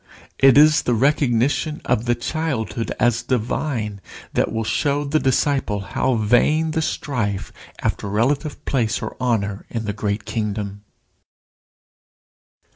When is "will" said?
4.51-4.63